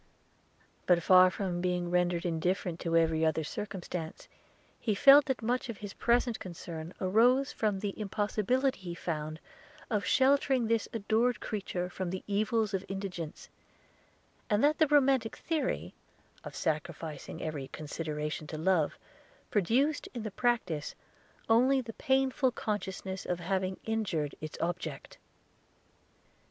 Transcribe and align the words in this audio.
But, 0.87 1.03
far 1.03 1.29
from 1.29 1.61
being 1.61 1.91
rendered 1.91 2.25
indifferent 2.25 2.79
to 2.79 2.97
every 2.97 3.23
other 3.23 3.43
circumstance, 3.43 4.27
he 4.79 4.95
felt 4.95 5.25
that 5.25 5.43
much 5.43 5.69
of 5.69 5.77
his 5.77 5.93
present 5.93 6.39
concern 6.39 6.91
arose 6.99 7.51
from 7.51 7.77
the 7.77 7.93
impossibility 7.99 8.79
he 8.79 8.95
found 8.95 9.39
of 9.91 10.03
sheltering 10.03 10.65
this 10.65 10.87
adored 10.91 11.39
creature 11.39 11.87
from 11.87 12.09
the 12.09 12.23
evils 12.25 12.73
of 12.73 12.83
indigence; 12.89 13.47
and 14.49 14.63
that 14.63 14.79
the 14.79 14.87
romantic 14.87 15.35
theory, 15.35 15.93
of 16.43 16.55
sacrificing 16.55 17.43
every 17.43 17.67
consideration 17.67 18.47
to 18.47 18.57
love, 18.57 18.97
produced, 19.51 20.09
in 20.15 20.23
the 20.23 20.31
practice, 20.31 20.95
only 21.47 21.79
the 21.79 21.93
painful 21.93 22.49
consciousness 22.49 23.23
of 23.23 23.39
having 23.39 23.77
injured 23.85 24.33
its 24.41 24.57
object. 24.59 25.19